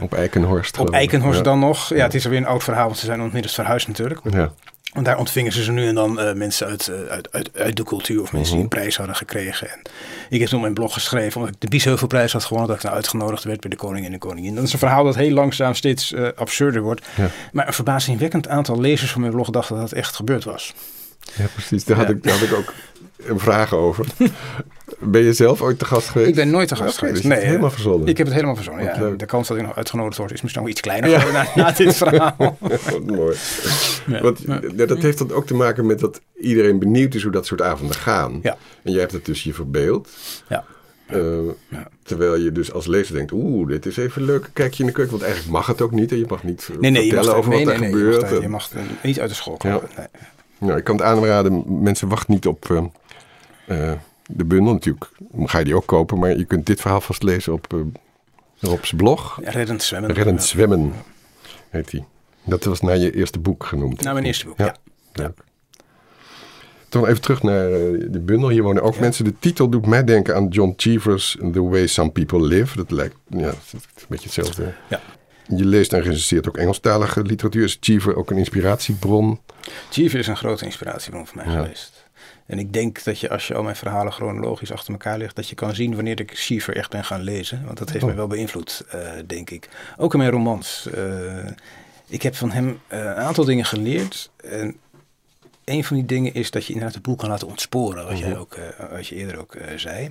[0.00, 0.78] op Eikenhorst.
[0.78, 1.88] Op Eikenhorst dan nog.
[1.88, 4.20] Ja, het is alweer een oud verhaal, want ze zijn inmiddels verhuisd natuurlijk.
[4.30, 4.52] Ja.
[4.92, 8.22] Want daar ontvingen ze ze nu en dan mensen uit, uit, uit, uit, de cultuur
[8.22, 8.72] of mensen die mhm.
[8.72, 9.70] een prijs hadden gekregen.
[9.70, 9.80] En
[10.28, 12.96] ik heb toen mijn blog geschreven, omdat ik de Biesheuvelprijs had gewonnen, dat ik nou
[12.96, 14.54] uitgenodigd werd bij de koning en de koningin.
[14.54, 17.06] Dat is een verhaal dat heel langzaam steeds absurder wordt.
[17.16, 17.30] Ja.
[17.52, 20.74] Maar een verbazingwekkend aantal lezers van mijn blog dachten dat het echt gebeurd was.
[21.34, 21.84] Ja, precies.
[21.84, 22.72] Daar, had ik, daar had ik ook
[23.26, 24.06] een vraag over.
[25.00, 26.28] Ben je zelf ooit te gast geweest?
[26.28, 27.22] Ik ben nooit te gast okay, geweest.
[27.28, 28.08] Dus nee, helemaal verzonnen.
[28.08, 28.84] Ik heb het helemaal verzonnen.
[28.84, 29.10] Ja.
[29.16, 31.30] De kans dat ik nog uitgenodigd word is misschien nog iets kleiner ja.
[31.30, 32.58] na, na, dit verhaal.
[32.60, 33.36] Wat mooi.
[34.06, 34.20] Ja.
[34.20, 34.44] Want,
[34.76, 37.62] ja, dat heeft dan ook te maken met dat iedereen benieuwd is hoe dat soort
[37.62, 38.38] avonden gaan.
[38.42, 38.56] Ja.
[38.82, 40.08] En jij hebt het dus je verbeeld.
[40.48, 40.64] Ja.
[41.12, 41.88] Uh, ja.
[42.02, 44.50] Terwijl je dus als lezer denkt, oeh, dit is even leuk.
[44.52, 46.12] Kijk je in de keuken, want eigenlijk mag het ook niet.
[46.12, 48.30] En je mag niet nee, nee, vertellen over wat er gebeurt.
[48.30, 49.88] Je mag, je mag niet uit de school komen.
[50.58, 52.82] Nou, ik kan het aanraden, mensen wachten niet op uh,
[53.68, 53.92] uh,
[54.26, 54.72] de bundel.
[54.72, 55.10] Natuurlijk
[55.44, 57.80] ga je die ook kopen, maar je kunt dit verhaal vast lezen op uh,
[58.58, 59.40] Rob's blog.
[59.42, 60.12] Reddend Zwemmen.
[60.12, 60.92] Reddend Zwemmen
[61.70, 62.04] heet die.
[62.44, 64.02] Dat was naar je eerste boek genoemd.
[64.02, 64.76] Naar mijn eerste boek, ja.
[65.12, 65.32] ja.
[66.88, 67.68] Toen even terug naar
[68.10, 68.48] de bundel.
[68.48, 69.24] Hier wonen ook mensen.
[69.24, 72.76] De titel doet mij denken aan John Cheever's The Way Some People Live.
[72.76, 74.74] Dat lijkt ja, een beetje hetzelfde.
[74.88, 75.00] Ja.
[75.48, 77.64] Je leest en recenseert ook Engelstalige literatuur.
[77.64, 79.40] Is Cheever ook een inspiratiebron?
[79.90, 82.06] Cheever is een grote inspiratiebron voor mij geweest.
[82.46, 85.48] En ik denk dat je als je al mijn verhalen chronologisch achter elkaar legt, dat
[85.48, 87.62] je kan zien wanneer ik Cheever echt ben gaan lezen.
[87.64, 88.08] Want dat heeft oh.
[88.08, 89.68] mij wel beïnvloed, uh, denk ik.
[89.96, 90.88] Ook in mijn romans.
[90.94, 91.46] Uh,
[92.08, 94.30] ik heb van hem uh, een aantal dingen geleerd.
[94.36, 94.76] En
[95.68, 98.28] een van die dingen is dat je inderdaad de boel kan laten ontsporen, wat, jij
[98.28, 98.38] mhm.
[98.38, 100.10] ook, uh, wat je eerder ook uh, zei.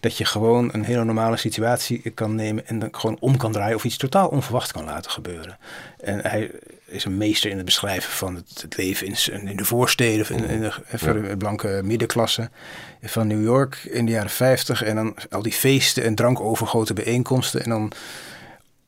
[0.00, 3.76] Dat je gewoon een hele normale situatie kan nemen en dan gewoon om kan draaien
[3.76, 5.58] of iets totaal onverwacht kan laten gebeuren.
[6.00, 6.50] En hij
[6.86, 10.48] is een meester in het beschrijven van het, het leven in, in, de voorsteden, in,
[10.48, 10.72] in, de,
[11.06, 12.50] in de blanke middenklasse
[13.02, 14.82] van New York in de jaren 50.
[14.82, 17.62] En dan al die feesten en drankovergoten bijeenkomsten.
[17.62, 17.92] En dan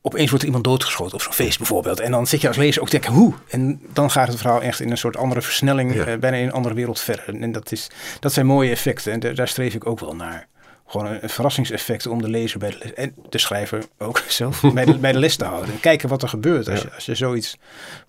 [0.05, 1.99] opeens wordt er iemand doodgeschoten op zo'n feest bijvoorbeeld.
[1.99, 3.33] En dan zit je als lezer ook te denken, hoe?
[3.47, 6.51] En dan gaat het verhaal echt in een soort andere versnelling, eh, bijna in een
[6.51, 7.41] andere wereld verder.
[7.41, 7.87] En dat, is,
[8.19, 10.47] dat zijn mooie effecten en daar streef ik ook wel naar.
[10.87, 14.97] Gewoon een, verrassingseffect om de lezer bij de, en de schrijver ook zelf bij, de,
[14.97, 15.73] bij de les te houden.
[15.73, 17.57] En kijken wat er gebeurt als, je, als je zoiets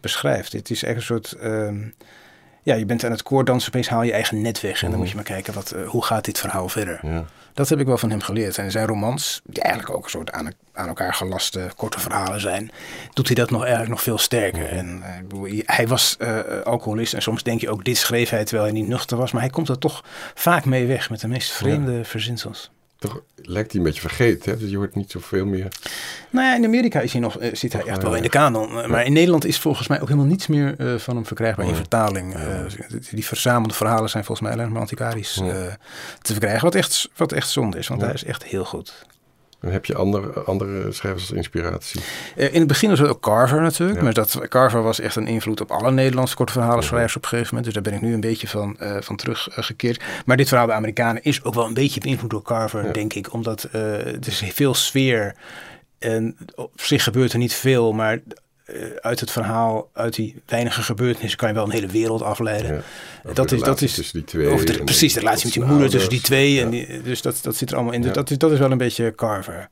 [0.00, 0.52] beschrijft.
[0.52, 1.32] Het is echt een soort...
[1.32, 1.78] Ehm,
[2.62, 4.82] ja, je bent aan het koordansen, opeens haal je eigen net weg.
[4.82, 6.98] En dan moet je maar kijken, wat, uh, hoe gaat dit verhaal verder?
[7.02, 7.24] Ja.
[7.56, 8.58] Dat heb ik wel van hem geleerd.
[8.58, 12.70] En zijn romans, die eigenlijk ook een soort aan, aan elkaar gelaste korte verhalen zijn,
[13.12, 14.68] doet hij dat nog eigenlijk nog veel sterker.
[14.68, 15.02] En
[15.34, 18.80] uh, hij was uh, alcoholist en soms denk je ook, dit schreef hij terwijl hij
[18.80, 19.32] niet nuchter was.
[19.32, 22.04] Maar hij komt er toch vaak mee weg met de meest vreemde ja.
[22.04, 22.70] verzinsels
[23.08, 24.52] toch lijkt hij een beetje vergeten.
[24.52, 24.58] Hè?
[24.58, 25.68] Dus je hoort niet zoveel meer.
[26.30, 28.70] Nou ja, in Amerika is hij nog, uh, zit hij echt wel in de kanon.
[28.70, 31.66] Uh, maar in Nederland is volgens mij ook helemaal niets meer uh, van hem verkrijgbaar
[31.66, 32.36] in vertaling.
[33.10, 35.34] die verzamelde verhalen zijn volgens mij alleen maar antiquarisch
[36.22, 36.64] te verkrijgen.
[36.64, 39.06] Wat echt, wat echt zonde is, want hij is echt heel goed.
[39.60, 42.00] En heb je andere, andere schrijvers als inspiratie?
[42.36, 44.00] Uh, in het begin was het ook Carver natuurlijk.
[44.00, 47.28] Maar dat, Carver was echt een invloed op alle Nederlandse korte verhalen schrijvers op een
[47.28, 47.74] gegeven moment.
[47.74, 50.02] Dus daar ben ik nu een beetje van, uh, van teruggekeerd.
[50.24, 53.32] maar dit verhaal bij Amerikanen is ook wel een beetje beïnvloed door Carver, denk ik.
[53.32, 55.34] Omdat uh, er is veel sfeer.
[55.98, 58.20] En op zich gebeurt er niet veel, maar
[59.00, 62.74] uit het verhaal, uit die weinige gebeurtenissen, kan je wel een hele wereld afleiden.
[63.24, 64.64] Ja, dat is, dat is tussen die twee.
[64.64, 66.52] De, precies, de relatie met die moeder tussen die twee.
[66.52, 66.62] Ja.
[66.62, 68.02] En die, dus dat, dat zit er allemaal in.
[68.02, 68.12] Ja.
[68.12, 69.68] Dat, is, dat is wel een beetje Carver.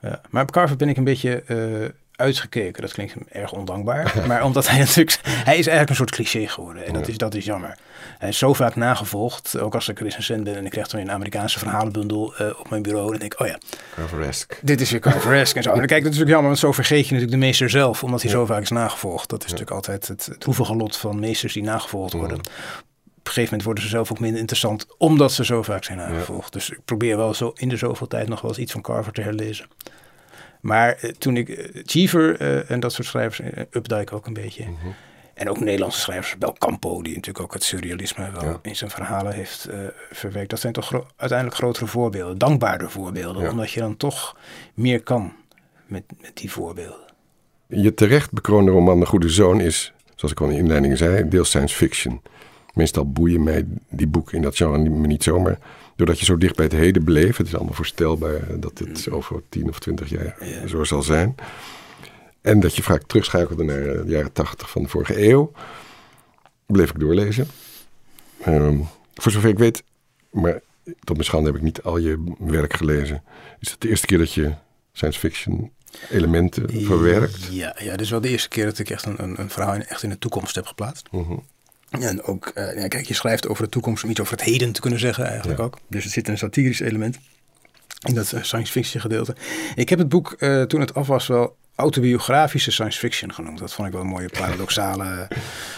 [0.00, 0.20] Ja.
[0.30, 2.82] Maar op Carver ben ik een beetje uh, uitgekeken.
[2.82, 4.14] Dat klinkt erg ondankbaar.
[4.28, 5.18] maar omdat hij natuurlijk...
[5.22, 6.86] Hij is eigenlijk een soort cliché geworden.
[6.86, 7.76] En dat, is, dat is jammer.
[8.18, 9.58] Hij is zo vaak nagevolgd.
[9.58, 12.82] Ook als ik recensent ben en ik krijg dan een Amerikaanse verhalenbundel uh, op mijn
[12.82, 13.10] bureau.
[13.10, 13.58] Dan denk ik, oh ja.
[13.94, 14.56] Carveresque.
[14.62, 15.70] Dit is weer Carveresque en zo.
[15.70, 18.04] En dan kijk, dat is natuurlijk jammer, want zo vergeet je natuurlijk de meester zelf.
[18.04, 19.28] Omdat hij zo vaak is nagevolgd.
[19.28, 22.40] Dat is natuurlijk altijd het, het droevige lot van meesters die nagevolgd worden
[23.26, 26.52] een gegeven moment worden ze zelf ook minder interessant, omdat ze zo vaak zijn aangevolgd.
[26.52, 29.12] Dus ik probeer wel zo in de zoveel tijd nog wel eens iets van Carver
[29.12, 29.66] te herlezen.
[30.60, 32.40] Maar eh, toen ik uh, Cheever
[32.70, 34.62] en dat soort schrijvers, Updike ook een beetje.
[34.62, 34.74] Mhm.
[35.34, 39.68] En ook Nederlandse schrijvers, Belcampo, die natuurlijk ook het surrealisme wel in zijn verhalen heeft
[40.10, 40.50] verwerkt.
[40.50, 44.36] Dat zijn toch uiteindelijk grotere voorbeelden, dankbaarder voorbeelden, omdat je dan toch
[44.74, 45.32] meer kan
[45.86, 47.06] met, met die voorbeelden.
[47.66, 51.28] Je terecht bekroonde roman De Goede Zoon is, zoals ik al in de inleiding zei,
[51.28, 52.22] deels science fiction.
[52.74, 55.58] Meestal boeien mij die boeken in dat genre me niet zomaar.
[55.96, 57.38] Doordat je zo dicht bij het heden beleeft.
[57.38, 59.14] Het is allemaal voorstelbaar dat dit mm.
[59.14, 61.34] over tien of twintig jaar zo zal zijn.
[62.40, 65.52] En dat je vaak terugschakelde naar de jaren tachtig van de vorige eeuw.
[66.66, 67.46] Bleef ik doorlezen.
[68.46, 69.82] Um, voor zover ik weet,
[70.30, 73.22] maar tot mijn schande heb ik niet al je werk gelezen.
[73.60, 74.54] Is het de eerste keer dat je
[74.92, 75.72] science fiction
[76.10, 77.44] elementen verwerkt?
[77.50, 79.74] Ja, ja, dit is wel de eerste keer dat ik echt een, een, een verhaal
[79.74, 81.08] in, echt in de toekomst heb geplaatst.
[81.12, 81.30] Uh
[81.90, 84.72] En ook, uh, ja, kijk, je schrijft over de toekomst om iets over het heden
[84.72, 85.78] te kunnen zeggen eigenlijk ook.
[85.88, 87.18] Dus er zit een satirisch element
[88.06, 89.36] in dat eh, science fiction gedeelte.
[89.74, 93.58] Ik heb het boek uh, toen het af was wel autobiografische science fiction genoemd.
[93.58, 95.28] Dat vond ik wel een mooie paradoxale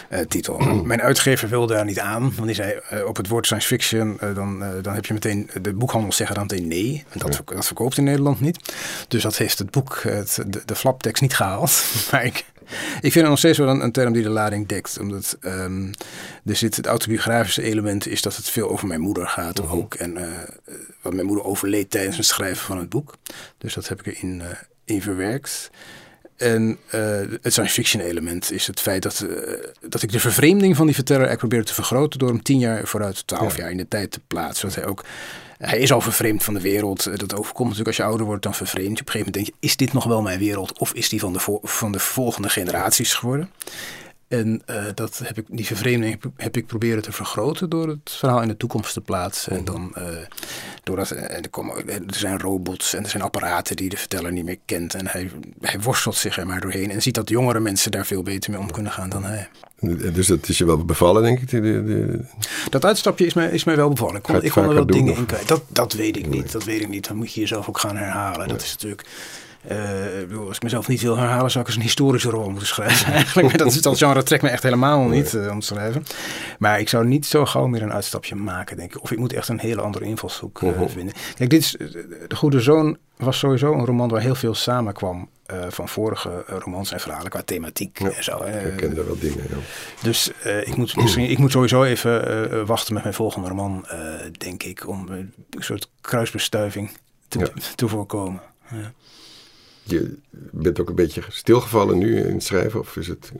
[0.09, 0.59] uh, titel.
[0.83, 4.17] Mijn uitgever wilde daar niet aan, want die zei uh, op het woord science fiction,
[4.23, 7.05] uh, dan, dan heb je meteen, de boekhandels zeggen dan meteen nee.
[7.09, 8.73] En dat, dat verkoopt in Nederland niet.
[9.07, 11.83] Dus dat heeft het boek, het, de, de flaptekst niet gehaald.
[12.11, 12.45] maar ik,
[12.95, 14.99] ik vind het nog steeds wel een, een term die de lading dekt.
[14.99, 15.91] Omdat um,
[16.45, 19.93] er zit het autobiografische element is dat het veel over mijn moeder gaat uh ook.
[19.93, 20.17] En
[21.01, 23.17] wat mijn moeder overleed tijdens het schrijven van het boek.
[23.57, 24.41] Dus dat heb ik erin
[24.85, 25.69] in verwerkt.
[26.39, 27.01] En uh,
[27.41, 29.53] het science fiction element is het feit dat, uh,
[29.89, 32.87] dat ik de vervreemding van die verteller eigenlijk probeer te vergroten door hem tien jaar
[32.87, 34.71] vooruit, twaalf jaar in de tijd te plaatsen.
[34.71, 35.05] Zodat hij ook,
[35.59, 37.05] hij is al vervreemd van de wereld.
[37.05, 39.01] Eh, dat overkomt natuurlijk als je ouder wordt dan vervreemd.
[39.01, 41.19] Op een gegeven moment denk je, is dit nog wel mijn wereld of is die
[41.19, 43.51] van de, van de volgende generaties geworden?
[44.29, 48.41] En uh, dat heb ik, die vervreemding heb, ik proberen te vergroten door het verhaal
[48.41, 49.51] in de toekomst te plaatsen.
[49.57, 50.03] En dan, uh,
[50.83, 54.45] doordat, en er, komen, er zijn robots en er zijn apparaten die de verteller niet
[54.45, 54.93] meer kent.
[54.93, 55.29] En hij,
[55.61, 58.59] hij worstelt zich er maar doorheen en ziet dat jongere mensen daar veel beter mee
[58.59, 59.49] om kunnen gaan dan hij.
[60.13, 61.49] Dus dat is je wel bevallen, denk ik?
[61.49, 62.25] De, de...
[62.69, 64.15] Dat uitstapje is mij, is mij wel bevallen.
[64.15, 65.47] Ik kon, ik kon er wel dingen in kwijt.
[65.47, 66.51] Dat, dat weet ik niet.
[66.51, 67.07] Dat weet ik niet.
[67.07, 68.47] Dan moet je jezelf ook gaan herhalen.
[68.47, 69.05] Dat is natuurlijk
[69.67, 73.11] uh, als ik mezelf niet wil herhalen, zou ik eens een historische rol moeten schrijven.
[73.13, 76.03] Eigenlijk, maar dat, dat genre trekt me echt helemaal niet uh, om te schrijven.
[76.59, 79.01] Maar ik zou niet zo gauw meer een uitstapje maken, denk ik.
[79.01, 81.13] Of ik moet echt een hele andere invalshoek uh, vinden.
[81.35, 81.71] Kijk, dit is,
[82.27, 85.29] De Goede Zoon was sowieso een roman waar heel veel samenkwam
[85.69, 88.43] van vorige romans en verhalen qua thematiek en zo.
[88.43, 89.55] Ik ken daar wel dingen, ja.
[90.01, 90.31] Dus
[90.63, 93.85] ik, moet misschien, ik moet sowieso even wachten met mijn volgende roman,
[94.37, 96.91] denk ik, om een soort kruisbestuiving
[97.27, 97.47] te, ja.
[97.75, 98.41] te voorkomen.
[98.71, 98.93] Ja
[99.89, 100.17] je
[100.51, 102.79] bent ook een beetje stilgevallen nu in het schrijven?
[102.79, 103.31] Of is het,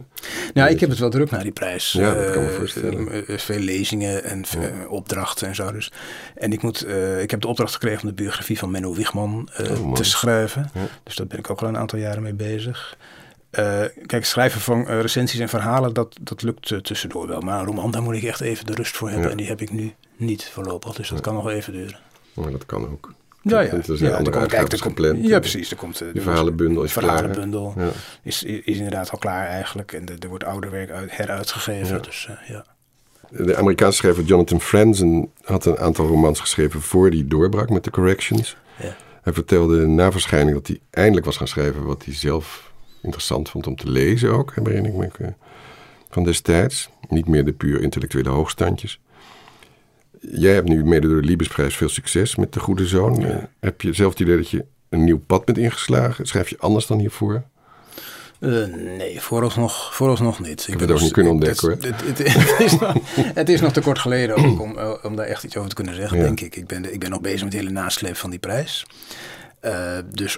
[0.53, 1.91] nou, ik heb het wel druk naar die prijs.
[1.91, 3.31] Ja, dat kan me eh, voorstellen.
[3.31, 4.45] Uh, veel lezingen en
[4.89, 5.71] opdrachten en zo.
[5.71, 5.91] Dus.
[6.35, 9.49] En ik, moet, uh, ik heb de opdracht gekregen om de biografie van Menno Wiegman
[9.59, 10.71] oh, te schrijven.
[11.03, 12.97] Dus daar ben ik ook al een aantal jaren mee bezig.
[14.05, 17.41] kijk, schrijven van recensies en verhalen, dat, dat lukt tussendoor wel.
[17.41, 19.31] Maar een roman, daar moet ik echt even de rust voor hebben.
[19.31, 20.93] En die heb ik nu niet voorlopig.
[20.93, 21.99] Dus dat kan nog even duren.
[22.33, 23.13] Maar dat kan ook.
[23.41, 23.71] Ja, ja.
[23.71, 25.27] Er zijn ja, andere komt, gepland.
[25.27, 25.71] Ja, precies.
[25.71, 27.91] Er komt, de verhalenbundel is verhalenbundel klaar.
[28.23, 29.91] Is, is inderdaad al klaar eigenlijk.
[29.91, 31.95] En er wordt ouder werk uit, heruitgegeven.
[31.95, 32.01] Ja.
[32.01, 32.65] Dus, uh, ja.
[33.29, 37.89] De Amerikaanse schrijver Jonathan Franzen had een aantal romans geschreven voor die doorbrak met de
[37.89, 38.57] corrections.
[38.81, 38.95] Ja.
[39.21, 42.71] Hij vertelde na verschijning dat hij eindelijk was gaan schrijven wat hij zelf
[43.01, 45.31] interessant vond om te lezen ook, herinner ik me eh,
[46.09, 46.89] van destijds.
[47.09, 48.99] Niet meer de puur intellectuele hoogstandjes.
[50.19, 53.25] Jij hebt nu mede door de Liebesprijs veel succes met De Goede Zoon.
[53.25, 56.25] Eh, heb je zelf het idee dat je een nieuw pad bent ingeslagen?
[56.25, 57.43] Schrijf je anders dan hiervoor?
[58.39, 58.65] Uh,
[58.97, 60.61] nee, vooralsnog, vooralsnog niet.
[60.61, 62.93] Ik heb het ook niet kunnen ontdekken het, het, het, is nog,
[63.41, 65.75] het is nog te kort geleden ook om, eh, om daar echt iets over te
[65.75, 66.55] kunnen zeggen, denk ik.
[66.55, 68.85] Ik ben, ik ben nog bezig met de hele nasleep van die prijs.
[69.65, 70.37] Uh, dus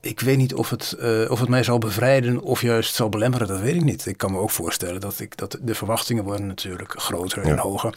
[0.00, 3.46] ik weet niet of het, uh, of het mij zal bevrijden of juist zal belemmeren,
[3.46, 4.06] dat weet ik niet.
[4.06, 7.94] Ik kan me ook voorstellen dat, ik, dat de verwachtingen worden natuurlijk groter en hoger.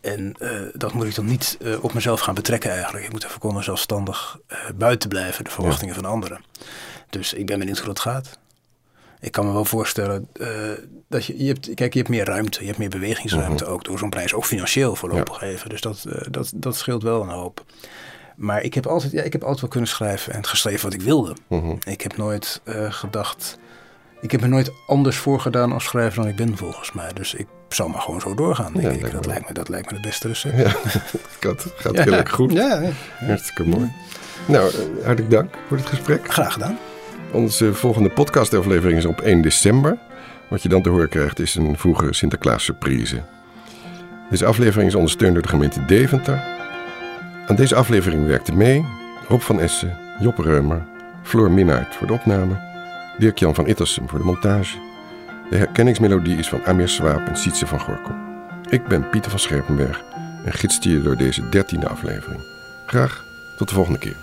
[0.00, 3.04] En uh, dat moet ik dan niet uh, op mezelf gaan betrekken eigenlijk.
[3.04, 6.40] Ik moet even komen zelfstandig uh, buiten blijven, de verwachtingen van anderen.
[7.10, 8.38] Dus ik ben benieuwd hoe dat gaat.
[9.20, 10.28] Ik kan me wel voorstellen
[11.08, 13.72] dat je, je hebt, kijk, je hebt meer ruimte, je hebt meer bewegingsruimte mhm.
[13.72, 15.46] ook door zo'n prijs, ook financieel voorlopig ja.
[15.46, 15.68] even.
[15.68, 17.64] Dus dat, dat, dat scheelt wel een hoop.
[18.36, 21.02] Maar ik heb, altijd, ja, ik heb altijd wel kunnen schrijven en geschreven wat ik
[21.02, 21.36] wilde.
[21.46, 21.76] Mhm.
[21.86, 23.58] Ik heb nooit gedacht,
[24.20, 27.12] ik heb me nooit anders voorgedaan als schrijver dan ik ben volgens mij.
[27.12, 29.12] Dus ik zal maar gewoon zo doorgaan, denk ik.
[29.12, 30.56] Dat lijkt, me, dat lijkt me het beste recept.
[30.56, 30.72] Ja,
[31.48, 32.52] dat gaat heel erg goed.
[32.52, 32.82] Ja,
[33.18, 33.92] Hartstikke mooi.
[34.46, 34.72] Nou,
[35.04, 36.32] hartelijk dank voor het gesprek.
[36.32, 36.78] Graag gedaan.
[37.32, 39.98] Onze volgende podcastaflevering is op 1 december.
[40.48, 43.22] Wat je dan te horen krijgt is een vroege Sinterklaas surprise.
[44.30, 46.44] Deze aflevering is ondersteund door de gemeente Deventer.
[47.46, 48.84] Aan deze aflevering werkte mee
[49.28, 50.86] Rob van Essen, Job Reumer,
[51.22, 52.69] Floor Minnaert voor de opname,
[53.20, 54.78] Dirk-Jan van Ittersum voor de montage.
[55.50, 58.16] De herkenningsmelodie is van Amir Swaap en Sietse van Gorkom.
[58.68, 60.02] Ik ben Pieter van Scherpenberg
[60.44, 62.40] en gidste je door deze dertiende aflevering.
[62.86, 63.24] Graag
[63.56, 64.16] tot de volgende keer.